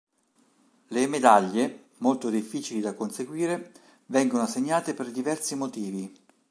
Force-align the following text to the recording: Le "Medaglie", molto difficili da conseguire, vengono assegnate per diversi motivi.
Le 0.87 1.05
"Medaglie", 1.07 1.89
molto 1.97 2.31
difficili 2.31 2.79
da 2.81 2.95
conseguire, 2.95 3.71
vengono 4.07 4.41
assegnate 4.41 4.95
per 4.95 5.11
diversi 5.11 5.53
motivi. 5.53 6.11